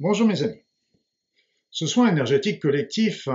[0.00, 0.62] Bonjour mes amis.
[1.72, 3.28] Ce soin énergétique collectif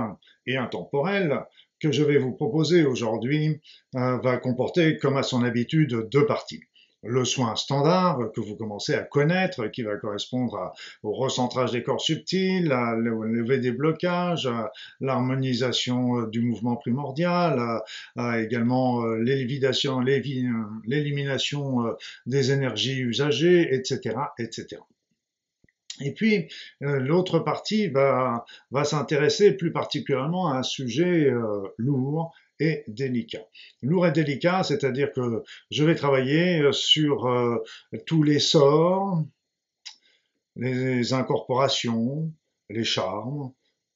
[0.46, 1.44] et intemporel
[1.78, 3.60] que je vais vous proposer aujourd'hui
[3.96, 6.62] euh, va comporter, comme à son habitude, deux parties.
[7.02, 10.72] Le soin standard que vous commencez à connaître, qui va correspondre
[11.02, 14.72] au recentrage des corps subtils, à lever des blocages, à
[15.02, 17.82] l'harmonisation euh, du mouvement primordial,
[18.38, 20.00] également euh, l'élimination
[22.24, 24.78] des énergies usagées, etc., etc.
[26.00, 26.48] Et puis,
[26.82, 28.44] euh, l'autre partie va,
[28.84, 33.46] s'intéresser plus particulièrement à un sujet euh, lourd et délicat.
[33.82, 37.28] Lourd et délicat, c'est-à-dire que je vais travailler euh, sur
[38.06, 39.22] tous les sorts,
[40.56, 42.32] les incorporations,
[42.70, 43.52] les charmes,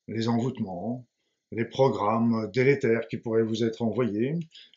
[0.08, 1.06] les envoûtements,
[1.52, 4.34] les programmes délétères qui pourraient vous être envoyés,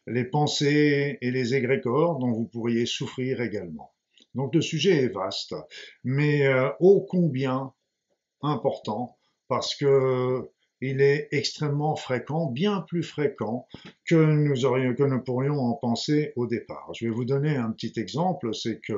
[0.07, 3.91] les pensées et les égrégores dont vous pourriez souffrir également.
[4.35, 5.55] Donc le sujet est vaste,
[6.03, 7.73] mais euh, ô combien
[8.41, 10.49] important parce que
[10.81, 13.67] il est extrêmement fréquent, bien plus fréquent
[14.05, 16.89] que nous, que nous pourrions en penser au départ.
[16.95, 18.93] Je vais vous donner un petit exemple, c'est que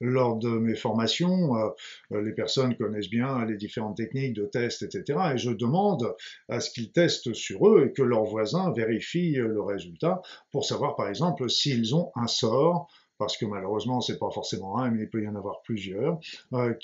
[0.00, 5.18] lors de mes formations, euh, les personnes connaissent bien les différentes techniques de test, etc.
[5.34, 6.12] Et je demande
[6.48, 10.96] à ce qu'ils testent sur eux et que leurs voisins vérifient le résultat pour savoir,
[10.96, 12.88] par exemple, s'ils ont un sort
[13.22, 16.18] parce que malheureusement c'est pas forcément un, mais il peut y en avoir plusieurs,
[16.54, 16.74] euh,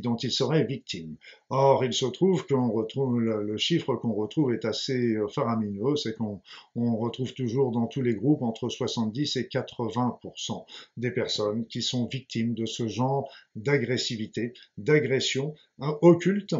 [0.00, 1.16] dont il serait victime.
[1.50, 6.40] Or, il se trouve qu'on le, chiffre qu'on retrouve est assez euh, faramineux, c'est qu'on
[6.76, 10.64] retrouve toujours dans tous les groupes entre 70 et 80%
[10.96, 16.54] des personnes qui sont victimes de ce genre d'agressivité, d'agression hein, occulte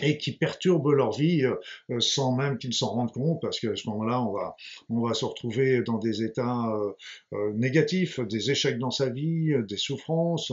[0.00, 1.54] et qui perturbent leur vie euh,
[1.90, 4.22] euh, sans même qu'ils s'en rendent compte, parce qu'à ce moment-là,
[4.88, 6.72] on va, se retrouver dans des états
[7.32, 10.52] euh, négatifs, des échecs dans sa vie, des souffrances,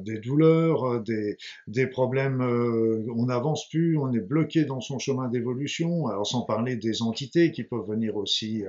[0.00, 1.36] des douleurs, des,
[1.66, 6.76] des problèmes, on n'avance plus, on est bloqué dans son chemin d'évolution, alors sans parler
[6.76, 8.64] des entités qui peuvent venir aussi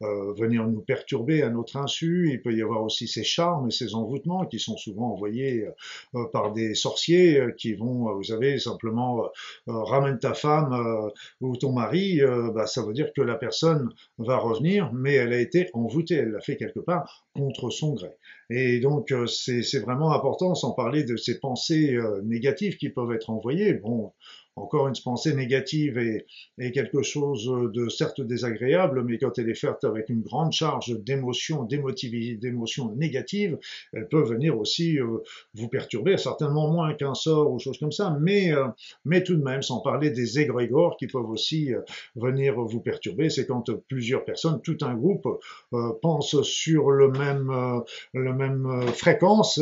[0.00, 3.94] venir nous perturber à notre insu, il peut y avoir aussi ces charmes et ces
[3.94, 5.66] envoûtements qui sont souvent envoyés
[6.32, 11.08] par des sorciers qui vont, vous savez, simplement euh, euh, ramène ta femme euh,
[11.40, 12.20] ou ton mari,
[12.54, 16.32] bah, ça veut dire que la personne va revenir, mais elle a été envoûtée, elle
[16.32, 18.10] l'a fait quelque part contre son gré.
[18.50, 23.74] Et donc c'est vraiment important, sans parler de ces pensées négatives qui peuvent être envoyées.
[23.74, 24.12] Bon,
[24.58, 26.26] encore une pensée négative est,
[26.72, 31.64] quelque chose de certes désagréable, mais quand elle est faite avec une grande charge d'émotions,
[31.64, 33.58] d'émotions négatives,
[33.92, 35.18] elle peut venir aussi euh,
[35.54, 38.66] vous perturber, certainement moins qu'un sort ou chose comme ça, mais, euh,
[39.24, 41.80] tout de même, sans parler des égrégores qui peuvent aussi euh,
[42.16, 45.26] venir vous perturber, c'est quand plusieurs personnes, tout un groupe,
[46.02, 49.60] pensent sur le même, le même fréquence,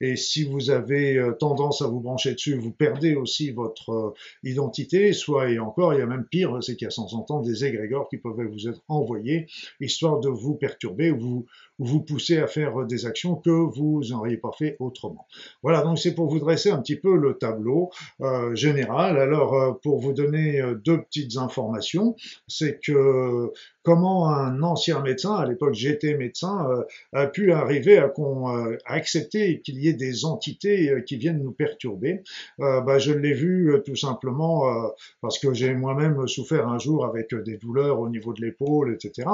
[0.00, 5.50] et si vous avez tendance à vous brancher dessus, vous perdez aussi votre identité, soit
[5.50, 8.08] et encore, il y a même pire, c'est qu'il y a sans entendre des égrégores
[8.08, 9.46] qui peuvent vous être envoyés,
[9.80, 11.46] histoire de vous perturber ou vous,
[11.78, 15.26] vous pousser à faire des actions que vous n'auriez pas fait autrement.
[15.62, 19.18] Voilà, donc c'est pour vous dresser un petit peu le tableau euh, général.
[19.18, 22.16] Alors, euh, pour vous donner euh, deux petites informations,
[22.48, 26.66] c'est que comment un ancien médecin, à l'époque j'étais médecin,
[27.12, 28.12] a pu arriver à,
[28.84, 32.24] accepter qu'il y ait des entités qui viennent nous perturber.
[32.58, 34.64] Bah, je l'ai vu tout simplement
[35.20, 39.28] parce que j'ai moi-même souffert un jour avec des douleurs au niveau de l'épaule, etc.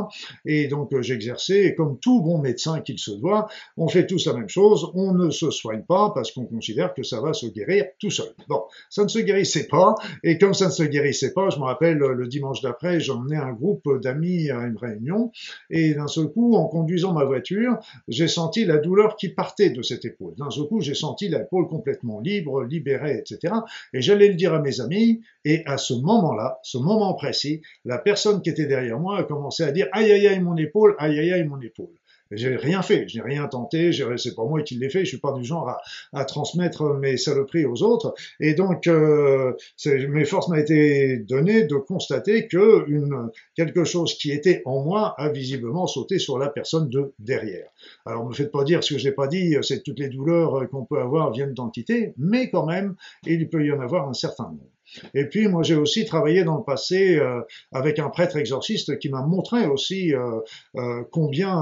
[0.45, 4.35] Et donc j'exerçais, et comme tout bon médecin qu'il se doit, on fait tous la
[4.35, 7.87] même chose, on ne se soigne pas parce qu'on considère que ça va se guérir
[7.99, 8.29] tout seul.
[8.49, 11.65] Bon, ça ne se guérissait pas, et comme ça ne se guérissait pas, je me
[11.65, 15.33] rappelle le dimanche d'après, j'emmenais un groupe d'amis à une réunion,
[15.71, 17.79] et d'un seul coup, en conduisant ma voiture,
[18.09, 20.35] j'ai senti la douleur qui partait de cette épaule.
[20.37, 23.55] D'un seul coup, j'ai senti l'épaule complètement libre, libérée, etc.
[23.93, 27.99] Et j'allais le dire à mes amis, et à ce moment-là, ce moment précis, la
[27.99, 31.19] personne qui était derrière moi a commencé à dire aïe aïe aïe mon épaule, aïe
[31.19, 31.95] aïe aïe mon épaule.
[32.33, 35.19] J'ai rien fait, je n'ai rien tenté, c'est pas moi qui l'ai fait, je suis
[35.19, 35.77] pas du genre
[36.13, 38.15] à, transmettre mes saloperies aux autres.
[38.41, 39.53] Et donc, euh,
[39.87, 45.15] mes forces m'a été donné de constater que une, quelque chose qui était en moi
[45.19, 47.69] a visiblement sauté sur la personne de derrière.
[48.07, 50.69] Alors, me faites pas dire ce que je n'ai pas dit, c'est toutes les douleurs
[50.71, 52.95] qu'on peut avoir viennent d'entités, mais quand même,
[53.27, 54.73] il peut y en avoir un certain nombre.
[55.15, 57.41] Et puis moi j'ai aussi travaillé dans le passé euh,
[57.73, 60.41] avec un prêtre exorciste qui m'a montré aussi euh,
[60.77, 61.61] euh, combien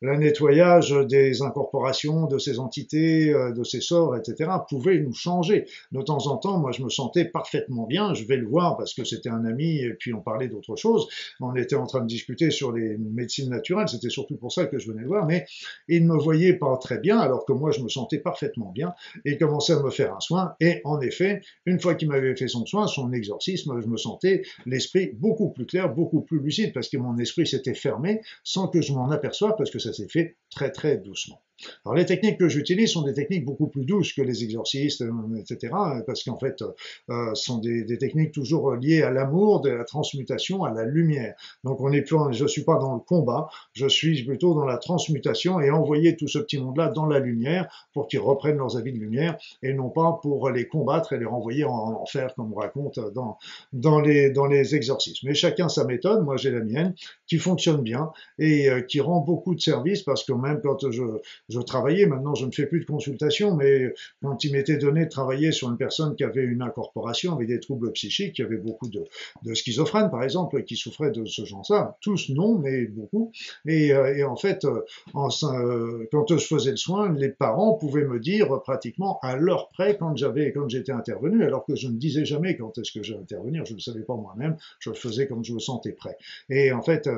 [0.00, 4.50] le nettoyage des incorporations, de ces entités, de ces sorts, etc.
[4.68, 5.66] pouvait nous changer.
[5.92, 8.14] De temps en temps, moi je me sentais parfaitement bien.
[8.14, 11.08] Je vais le voir parce que c'était un ami et puis on parlait d'autre chose.
[11.40, 13.88] On était en train de discuter sur les médecines naturelles.
[13.88, 15.26] C'était surtout pour ça que je venais le voir.
[15.26, 15.46] Mais
[15.88, 18.94] il ne me voyait pas très bien alors que moi je me sentais parfaitement bien
[19.24, 20.54] et commençait à me faire un soin.
[20.60, 25.10] Et en effet, une fois qu'il m'avait fait son son exorcisme, je me sentais l'esprit
[25.14, 28.92] beaucoup plus clair, beaucoup plus lucide, parce que mon esprit s'était fermé sans que je
[28.92, 31.40] m'en aperçoive, parce que ça s'est fait très très doucement.
[31.84, 35.36] Alors les techniques que j'utilise sont des techniques beaucoup plus douces que les exorcistes, euh,
[35.38, 35.72] etc.,
[36.06, 36.62] parce qu'en fait,
[37.10, 41.34] euh, sont des, des, techniques toujours liées à l'amour, de la transmutation, à la lumière.
[41.64, 44.78] Donc on est plus, je suis pas dans le combat, je suis plutôt dans la
[44.78, 48.92] transmutation et envoyer tout ce petit monde-là dans la lumière pour qu'ils reprennent leurs avis
[48.92, 52.56] de lumière et non pas pour les combattre et les renvoyer en, enfer comme on
[52.56, 53.38] raconte dans
[53.72, 55.28] dans les dans les exorcismes.
[55.28, 56.24] Mais chacun sa méthode.
[56.24, 56.94] Moi j'ai la mienne
[57.26, 61.02] qui fonctionne bien et euh, qui rend beaucoup de services parce que même quand je
[61.50, 63.92] je travaillais, maintenant je ne fais plus de consultation, mais
[64.22, 67.60] quand il m'était donné de travailler sur une personne qui avait une incorporation, avec des
[67.60, 69.04] troubles psychiques, qui avait beaucoup de,
[69.42, 73.32] de schizophrènes par exemple, qui souffraient de ce genre-là, tous non, mais beaucoup,
[73.66, 74.82] et, euh, et en fait, euh,
[75.14, 79.68] en, euh, quand je faisais le soin, les parents pouvaient me dire pratiquement à l'heure
[79.68, 83.02] près quand j'avais, quand j'étais intervenu, alors que je ne disais jamais quand est-ce que
[83.02, 85.92] j'allais intervenir, je ne le savais pas moi-même, je le faisais quand je me sentais
[85.92, 86.16] prêt.
[86.48, 87.08] Et en fait,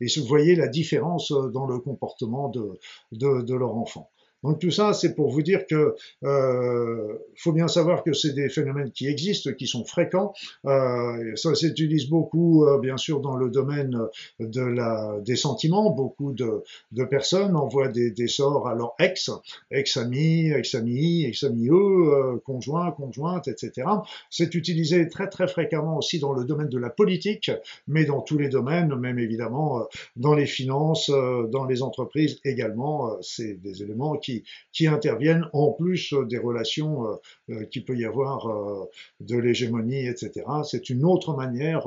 [0.00, 2.78] et vous voyez la différence dans le comportement de,
[3.12, 4.08] de, de leur enfant.
[4.42, 5.94] Donc tout ça, c'est pour vous dire que
[6.24, 10.32] euh, faut bien savoir que c'est des phénomènes qui existent, qui sont fréquents.
[10.66, 13.98] Euh, ça s'utilise beaucoup, euh, bien sûr, dans le domaine
[14.40, 15.90] des sentiments.
[15.90, 16.62] Beaucoup de,
[17.04, 19.30] personnes envoient des, des, sorts à leur ex,
[19.70, 23.88] ex-ami, ex-ami, ex-ami eux, conjoint, conjointe, etc.
[24.30, 27.50] C'est utilisé très très fréquemment aussi dans le domaine de la politique,
[27.86, 29.84] mais dans tous les domaines, même évidemment euh,
[30.16, 33.18] dans les finances, euh, dans les entreprises également.
[33.20, 34.31] c'est des éléments qui
[34.72, 37.16] qui, interviennent en plus des relations euh,
[37.50, 38.84] euh, qu'il peut y avoir euh,
[39.20, 40.44] de l'hégémonie, etc.
[40.64, 41.86] C'est une autre manière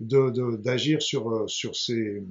[0.00, 2.22] d'agir sur ces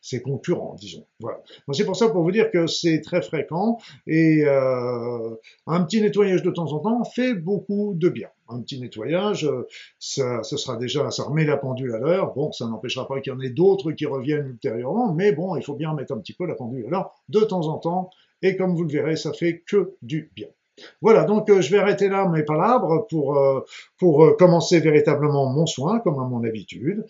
[0.00, 1.06] ses concurrents, disons.
[1.20, 1.42] Voilà.
[1.72, 5.34] c'est pour ça pour vous dire que c'est très fréquent et euh,
[5.66, 8.28] un petit nettoyage de temps en temps fait beaucoup de bien.
[8.48, 9.48] Un petit nettoyage,
[9.98, 12.34] ça, ce sera déjà, ça remet la pendule à l'heure.
[12.34, 15.62] Bon, ça n'empêchera pas qu'il y en ait d'autres qui reviennent ultérieurement, mais bon, il
[15.62, 18.10] faut bien mettre un petit peu la pendule à l'heure de temps en temps
[18.42, 20.48] et comme vous le verrez, ça fait que du bien.
[21.00, 23.60] Voilà, donc euh, je vais arrêter là mes palabres pour, euh,
[24.02, 27.06] euh, commencer véritablement mon soin, comme à mon habitude.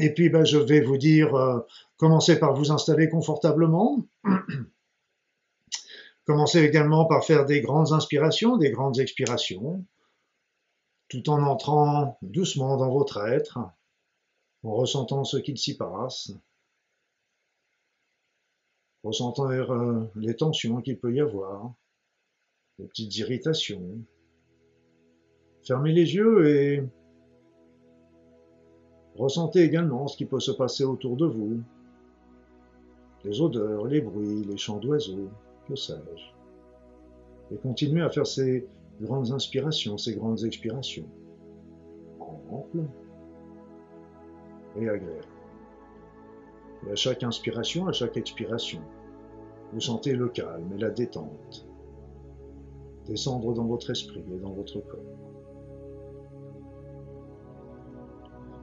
[0.00, 1.62] Et puis ben, je vais vous dire,
[1.96, 4.04] commencez par vous installer confortablement.
[6.26, 9.84] commencez également par faire des grandes inspirations, des grandes expirations,
[11.08, 13.60] tout en entrant doucement dans votre être,
[14.64, 16.32] en ressentant ce qu'il s'y passe
[19.06, 21.72] ressentant euh, les tensions qu'il peut y avoir,
[22.78, 24.00] les petites irritations.
[25.64, 26.82] Fermez les yeux et
[29.16, 31.60] ressentez également ce qui peut se passer autour de vous,
[33.24, 35.30] les odeurs, les bruits, les chants d'oiseaux,
[35.68, 37.54] que sais-je.
[37.54, 38.66] Et continuez à faire ces
[39.00, 41.08] grandes inspirations, ces grandes expirations,
[42.50, 42.84] amples
[44.76, 45.26] et agréables.
[46.86, 48.80] Et à chaque inspiration, à chaque expiration,
[49.72, 51.66] vous sentez le calme et la détente
[53.06, 55.00] descendre dans votre esprit et dans votre corps.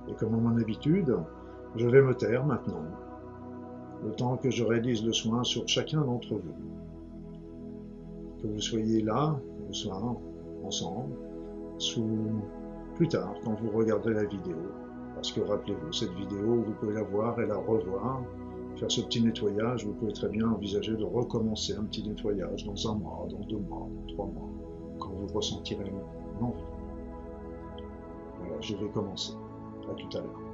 [0.10, 1.16] Et comme à mon habitude,
[1.76, 2.84] je vais me taire maintenant,
[4.04, 6.56] le temps que je réalise le soin sur chacun d'entre vous.
[8.42, 10.18] Que vous soyez là, le soir,
[10.64, 11.16] ensemble,
[11.78, 12.06] sous
[12.96, 14.58] plus tard, quand vous regarderez la vidéo.
[15.16, 18.22] Parce que rappelez-vous, cette vidéo, vous pouvez la voir et la revoir
[18.90, 22.96] ce petit nettoyage, vous pouvez très bien envisager de recommencer un petit nettoyage dans un
[22.96, 24.50] mois, dans deux mois, dans trois mois,
[25.00, 25.92] quand vous ressentirez
[26.40, 26.64] l'envie.
[28.40, 29.34] Voilà, je vais commencer.
[29.90, 30.53] À tout à l'heure.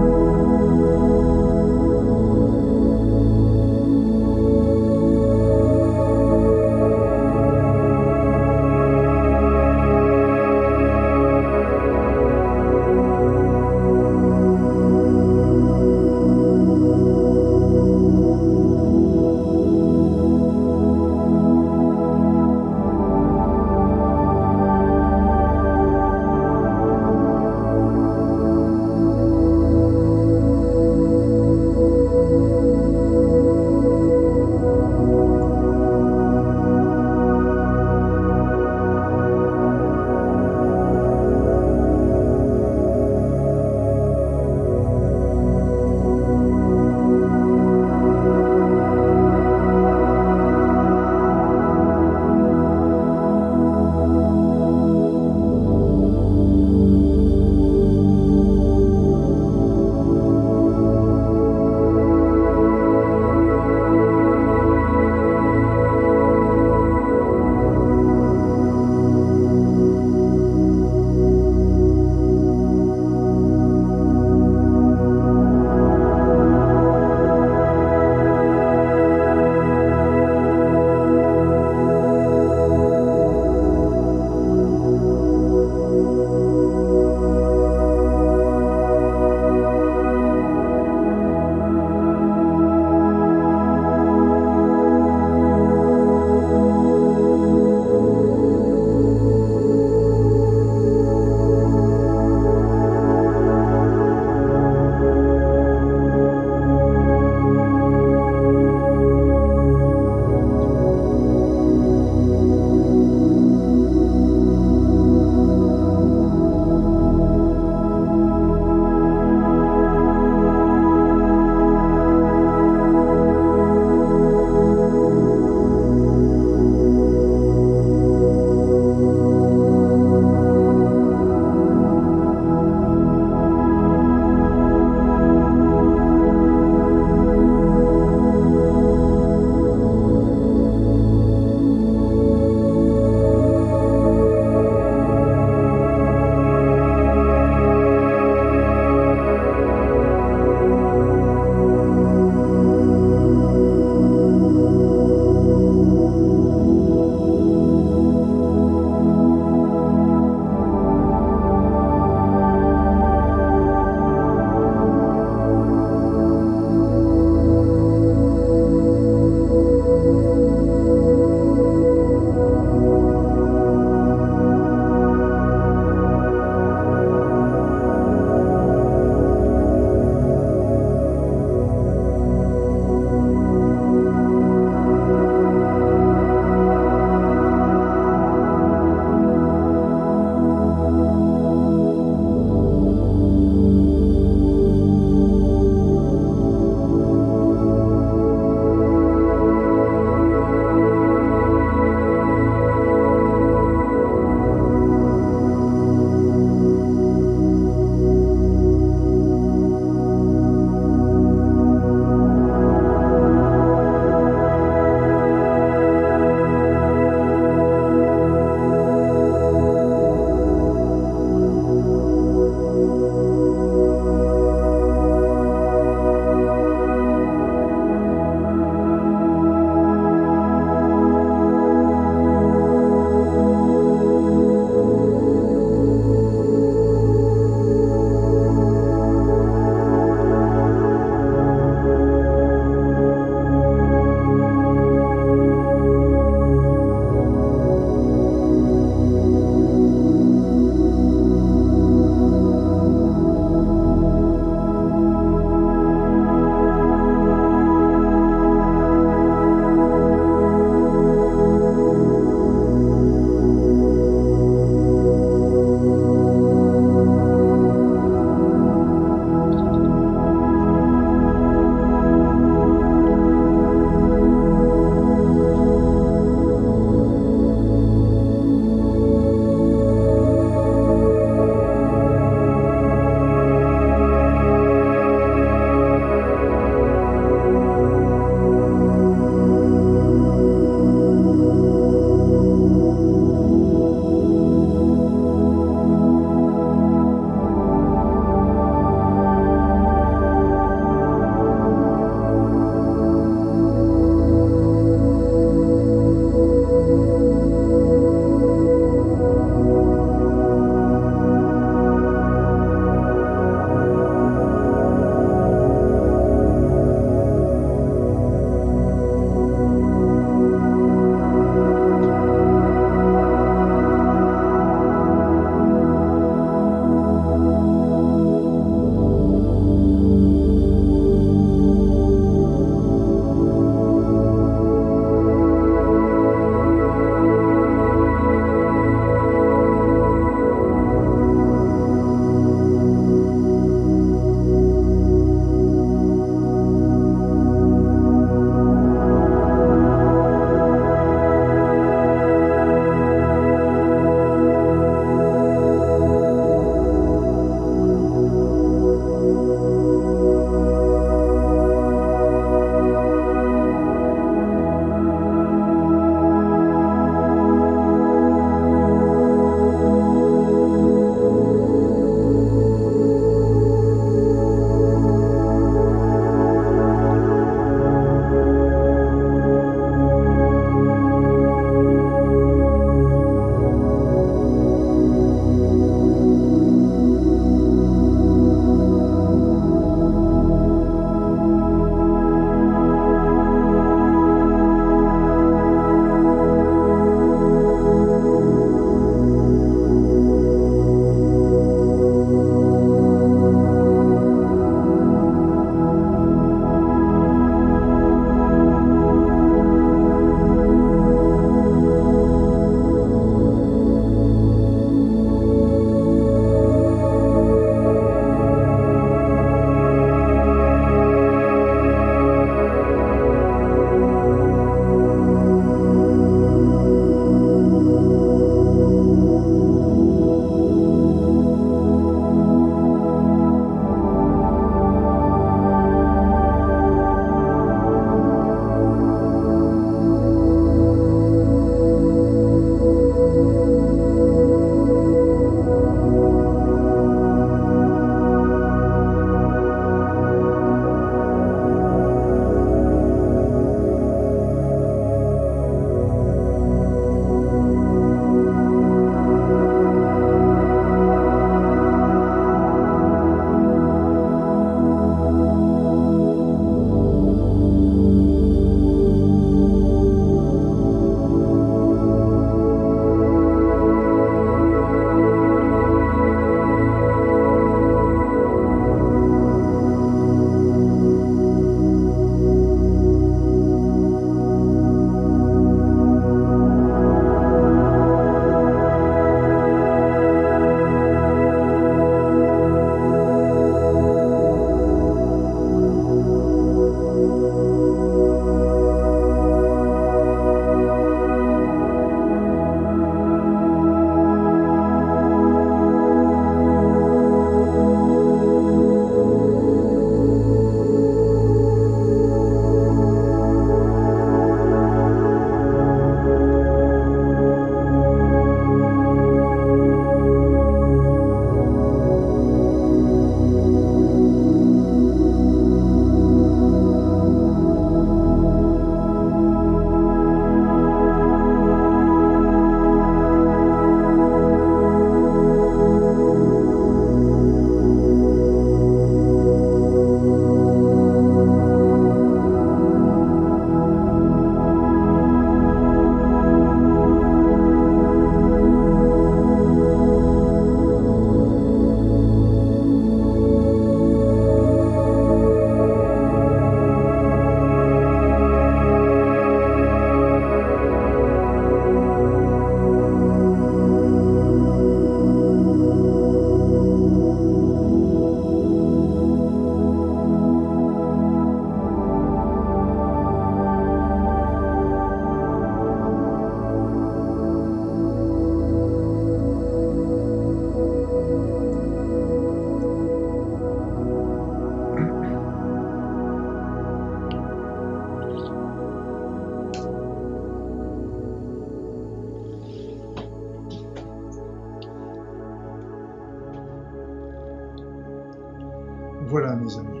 [599.34, 600.00] Voilà mes amis.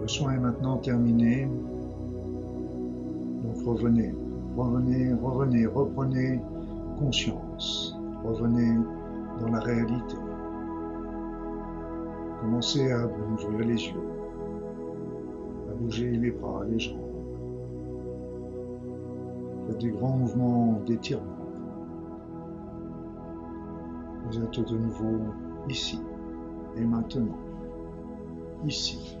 [0.00, 1.48] Le soin est maintenant terminé.
[3.42, 4.14] Donc revenez,
[4.56, 6.40] revenez, revenez, reprenez
[7.00, 7.98] conscience.
[8.22, 8.78] Revenez
[9.40, 10.14] dans la réalité.
[12.42, 14.04] Commencez à ouvrir les yeux,
[15.68, 17.00] à bouger les bras, les jambes.
[19.66, 21.24] Faites des grands mouvements d'étirement.
[24.30, 25.18] Vous êtes de nouveau
[25.68, 25.98] ici
[26.76, 27.38] et maintenant.
[28.66, 29.16] Ici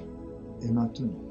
[0.62, 1.26] et maintenant.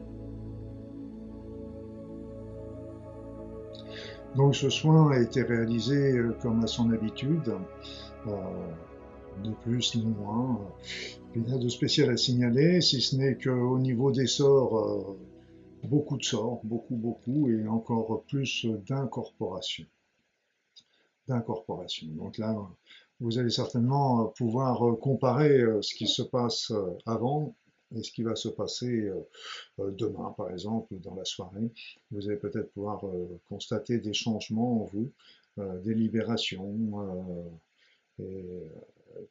[4.35, 7.55] Donc ce soin a été réalisé euh, comme à son habitude,
[8.27, 8.31] euh,
[9.43, 10.59] ni plus ni moins.
[11.33, 15.17] Rien de spécial à signaler, si ce n'est qu'au niveau des sorts, euh,
[15.83, 19.85] beaucoup de sorts, beaucoup, beaucoup, et encore plus d'incorporation.
[21.27, 22.07] D'incorporation.
[22.15, 22.55] Donc là,
[23.19, 26.71] vous allez certainement pouvoir comparer ce qui se passe
[27.05, 27.55] avant
[27.95, 29.27] et ce qui va se passer euh,
[29.79, 31.71] euh, demain, par exemple, dans la soirée.
[32.11, 35.11] Vous allez peut-être pouvoir euh, constater des changements en vous,
[35.57, 37.31] des libérations.
[38.19, 38.45] et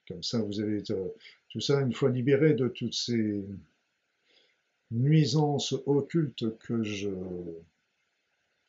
[0.08, 0.82] comme ça, vous allez
[1.50, 3.44] tout ça une fois libéré de toutes ces
[4.90, 7.10] nuisances occultes que je,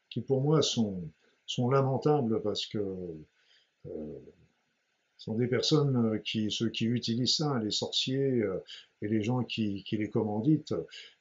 [0.09, 1.01] qui pour moi sont,
[1.45, 2.83] sont lamentables parce que
[3.85, 4.44] ce
[5.25, 8.63] sont des personnes euh, qui, ceux qui utilisent ça, les sorciers euh,
[9.01, 10.75] et les gens qui, les commanditent,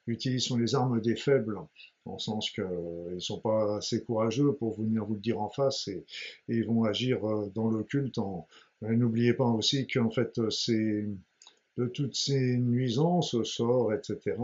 [0.05, 1.57] utilisent les armes des faibles,
[2.05, 5.87] en sens qu'ils ne sont pas assez courageux pour venir vous le dire en face
[5.87, 6.05] et,
[6.47, 8.19] ils vont agir euh, dans le culte.
[8.81, 11.07] N'oubliez pas aussi qu'en fait, c'est
[11.77, 14.37] de toutes ces nuisances, sorts, etc.,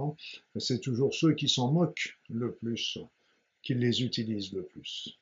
[0.58, 2.97] c'est toujours ceux qui s'en moquent le plus,
[3.62, 5.21] qui les utilisent le plus.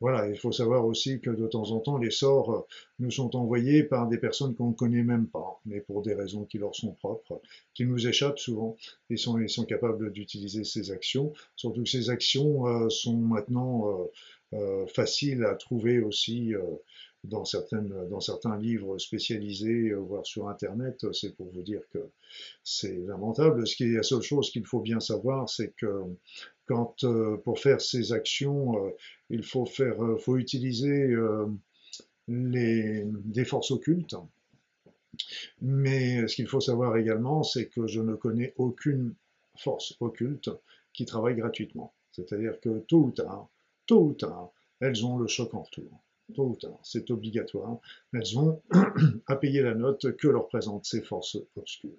[0.00, 2.60] Voilà, il faut savoir aussi que de temps en temps, les sorts euh,
[2.98, 6.44] nous sont envoyés par des personnes qu'on ne connaît même pas, mais pour des raisons
[6.44, 7.40] qui leur sont propres,
[7.74, 8.76] qui nous échappent souvent.
[9.08, 14.08] Ils sont, ils sont capables d'utiliser ces actions, surtout que ces actions euh, sont maintenant
[14.52, 16.52] euh, faciles à trouver aussi
[17.24, 21.06] dans, certaines, dans certains livres spécialisés, voire sur Internet.
[21.12, 21.98] C'est pour vous dire que
[22.62, 23.66] c'est lamentable.
[23.66, 26.04] Ce qui est la seule chose qu'il faut bien savoir, c'est que
[26.66, 28.90] quand euh, pour faire ces actions, euh,
[29.30, 31.14] il faut faire, euh, utiliser
[32.28, 34.16] des forces occultes.
[35.60, 39.14] Mais ce qu'il faut savoir également, c'est que je ne connais aucune
[39.56, 40.50] force occulte
[40.92, 41.94] qui travaille gratuitement.
[42.12, 43.48] C'est-à-dire que tôt ou tard,
[43.86, 44.50] tôt ou tard,
[44.80, 46.02] elles ont le choc en retour.
[46.34, 47.78] Tôt ou tard, c'est obligatoire.
[48.12, 48.62] Elles ont
[49.26, 51.98] à payer la note que leur présentent ces forces obscures.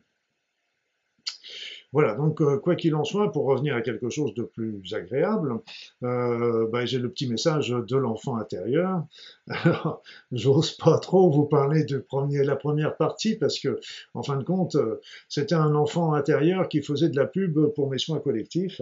[1.96, 5.62] Voilà, donc euh, quoi qu'il en soit, pour revenir à quelque chose de plus agréable,
[6.04, 9.06] euh, bah, j'ai le petit message de l'enfant intérieur.
[9.48, 10.04] Alors,
[10.34, 12.06] j'ose pas trop vous parler de
[12.44, 13.80] la première partie parce que,
[14.14, 17.90] en fin de compte, euh, c'était un enfant intérieur qui faisait de la pub pour
[17.90, 18.82] mes soins collectifs.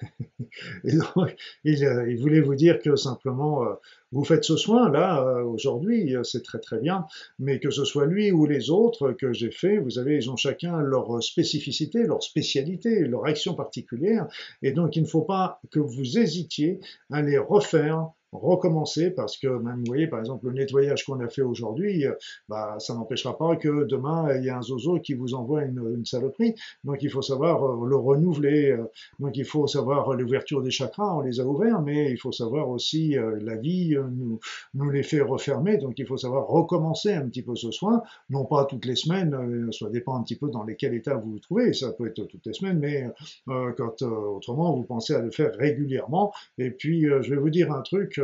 [0.84, 3.66] Et donc, il, voulait vous dire que simplement,
[4.12, 7.06] vous faites ce soin là euh, aujourd'hui, euh, c'est très très bien,
[7.38, 10.36] mais que ce soit lui ou les autres que j'ai fait, vous savez, ils ont
[10.36, 14.28] chacun leur spécificité, leur spécialité, leur action particulière,
[14.62, 19.46] et donc il ne faut pas que vous hésitiez à les refaire recommencer parce que
[19.46, 22.12] même, vous voyez, par exemple, le nettoyage qu'on a fait aujourd'hui, euh,
[22.48, 25.82] bah, ça n'empêchera pas que demain, il y a un zozo qui vous envoie une,
[25.96, 26.54] une saloperie.
[26.84, 28.70] Donc, il faut savoir euh, le renouveler.
[28.70, 28.84] Euh,
[29.18, 32.70] donc, il faut savoir l'ouverture des chakras, on les a ouverts, mais il faut savoir
[32.70, 34.40] aussi la vie nous,
[34.74, 35.76] nous les fait refermer.
[35.76, 39.70] Donc, il faut savoir recommencer un petit peu ce soin, non pas toutes les semaines,
[39.72, 41.72] ça dépend un petit peu dans quel état vous vous trouvez.
[41.72, 43.06] Ça peut être toutes les semaines, mais
[43.46, 46.32] quand autrement, vous pensez à le faire régulièrement.
[46.58, 48.20] Et puis, je vais vous dire un truc,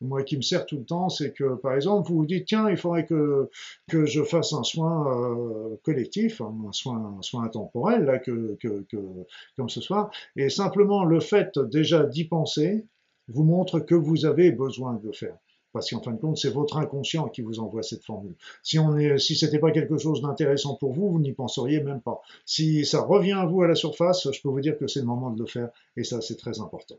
[0.00, 2.68] moi qui me sert tout le temps, c'est que par exemple, vous vous dites tiens,
[2.68, 3.48] il faudrait que,
[3.90, 10.10] je fasse un soin euh, collectif, un soin, un soin intemporel, là, comme ce soir,
[10.36, 12.86] et simplement le fait déjà d'y penser
[13.28, 15.36] vous montre que vous avez besoin de le faire
[15.74, 18.36] parce qu'en fin de compte, c'est votre inconscient qui vous envoie cette formule.
[18.62, 22.00] Si on est, si c'était pas quelque chose d'intéressant pour vous, vous n'y penseriez même
[22.00, 22.22] pas.
[22.46, 25.06] Si ça revient à vous à la surface, je peux vous dire que c'est le
[25.06, 26.94] moment de le faire, et ça, c'est très important.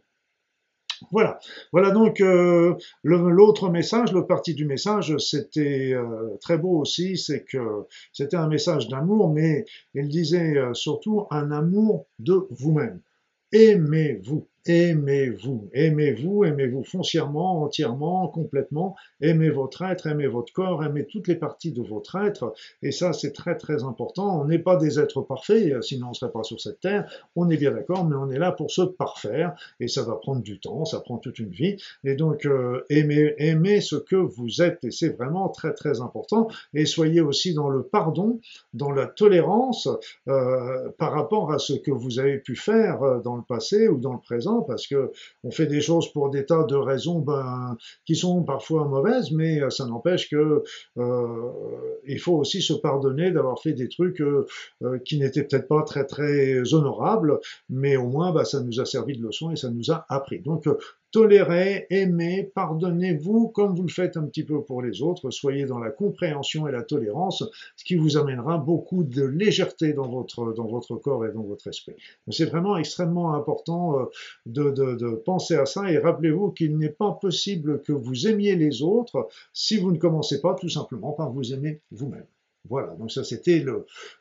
[1.12, 1.40] Voilà,
[1.72, 7.44] voilà donc euh, l'autre message, le parti du message, c'était euh, très beau aussi, c'est
[7.44, 13.02] que c'était un message d'amour, mais il disait euh, surtout un amour de vous-même.
[13.52, 21.28] Aimez-vous, aimez-vous, aimez-vous, aimez-vous foncièrement, entièrement, complètement, aimez votre être, aimez votre corps, aimez toutes
[21.28, 24.42] les parties de votre être, et ça c'est très très important.
[24.42, 27.50] On n'est pas des êtres parfaits, sinon on ne serait pas sur cette terre, on
[27.50, 30.60] est bien d'accord, mais on est là pour se parfaire, et ça va prendre du
[30.60, 34.84] temps, ça prend toute une vie, et donc euh, aimez, aimez ce que vous êtes,
[34.84, 38.40] et c'est vraiment très très important, et soyez aussi dans le pardon,
[38.74, 39.88] dans la tolérance
[40.28, 43.98] euh, par rapport à ce que vous avez pu faire euh, dans le passé ou
[43.98, 45.12] dans le présent, parce que
[45.44, 49.62] on fait des choses pour des tas de raisons ben, qui sont parfois mauvaises, mais
[49.62, 50.64] euh, ça n'empêche que
[50.98, 51.52] euh,
[52.08, 54.46] il faut aussi se pardonner d'avoir fait des trucs euh,
[55.06, 57.40] qui n'étaient peut-être pas très très honorables,
[57.70, 60.42] mais au moins bah, ça nous a servi de leçon et ça nous a appris.
[61.16, 65.80] Tolérez, aimez, pardonnez-vous comme vous le faites un petit peu pour les autres, soyez dans
[65.80, 67.42] la compréhension et la tolérance,
[67.78, 71.96] ce qui vous amènera beaucoup de légèreté dans votre, corps et dans votre esprit.
[72.32, 74.06] C'est vraiment extrêmement important euh,
[74.46, 79.30] de penser à ça et rappelez-vous qu'il n'est pas possible que vous aimiez les autres
[79.54, 82.26] si vous ne commencez pas tout simplement par vous aimer vous-même.
[82.70, 83.64] Voilà, donc ça c'était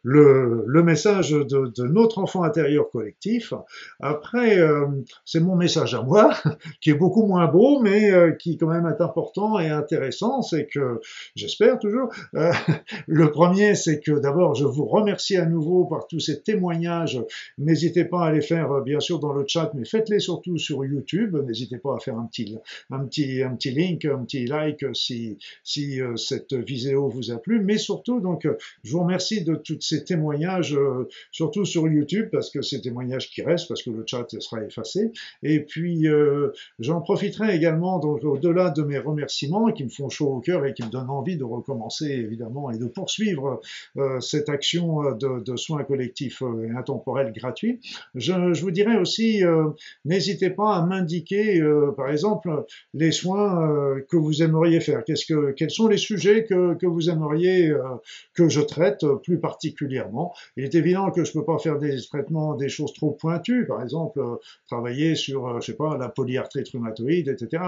[0.03, 3.55] le, message de, notre enfant intérieur collectif.
[4.01, 4.87] Après, euh,
[5.25, 6.35] c'est mon message à moi,
[6.81, 10.67] qui est beaucoup moins beau, mais euh, qui quand même est important et intéressant, c'est
[10.67, 11.01] que,
[11.35, 12.53] j'espère toujours, euh,
[13.07, 17.21] le premier c'est que d'abord je vous remercie à nouveau par tous ces témoignages.
[17.57, 21.37] N'hésitez pas à les faire bien sûr dans le chat, mais faites-les surtout sur YouTube.
[21.47, 22.59] N'hésitez pas à faire un petit,
[22.91, 27.61] un, petit, un petit link, un petit like si, si cette vidéo vous a plu,
[27.61, 31.87] mais surtout donc donc, euh, je vous remercie de tous ces témoignages, euh, surtout sur
[31.87, 35.13] YouTube, parce que ces témoignages qui restent, parce que le chat sera effacé.
[35.45, 40.31] Et puis, euh, j'en profiterai également, donc au-delà de mes remerciements qui me font chaud
[40.31, 43.61] au cœur et qui me donnent envie de recommencer, évidemment, et de poursuivre
[44.21, 47.81] cette action de, soins collectifs et intemporels gratuits,
[48.15, 49.43] je, vous dirais aussi,
[50.05, 51.63] n'hésitez pas à m'indiquer,
[51.97, 55.05] par exemple, les soins que vous aimeriez faire.
[55.05, 57.73] Quels sont les sujets que, que vous aimeriez
[58.33, 60.35] que je traite plus particulièrement.
[60.57, 63.83] Il est évident que je peux pas faire des traitements, des choses trop pointues, par
[63.83, 67.63] exemple euh, travailler sur, euh, je sais pas, la polyarthrite rhumatoïde, etc.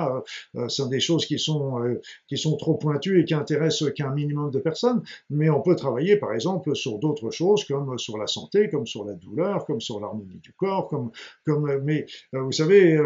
[0.56, 4.10] Euh, ce sont des choses qui sont qui sont trop pointues et qui intéressent qu'un
[4.10, 5.02] minimum de personnes.
[5.30, 9.04] Mais on peut travailler, par exemple, sur d'autres choses comme sur la santé, comme sur
[9.04, 11.10] la douleur, comme sur l'harmonie du corps, comme
[11.44, 11.80] comme.
[11.84, 12.98] Mais vous savez,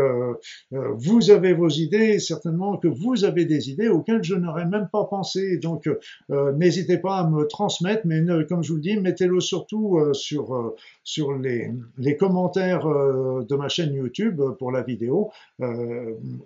[0.71, 5.05] vous avez vos idées, certainement que vous avez des idées auxquelles je n'aurais même pas
[5.05, 5.59] pensé.
[5.59, 5.89] Donc,
[6.29, 10.55] n'hésitez pas à me transmettre, mais comme je vous le dis, mettez-le surtout euh, sur,
[10.55, 11.71] euh, sur les,
[12.17, 15.31] commentaires euh, de ma chaîne YouTube pour la vidéo,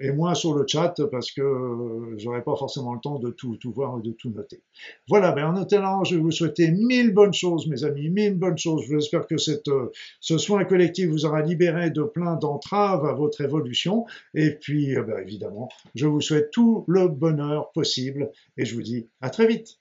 [0.00, 3.98] et moins sur le chat parce que j'aurais pas forcément le temps de tout, voir
[3.98, 4.62] et de tout noter.
[5.08, 8.84] Voilà, ben en attendant, je vous souhaiter mille bonnes choses, mes amis, mille bonnes choses.
[8.88, 14.04] J'espère que ce soin collectif vous aura libéré de plein d'entraves à votre évolution.
[14.34, 19.08] Et puis, ben, évidemment, je vous souhaite tout le bonheur possible et je vous dis
[19.20, 19.78] à très vite.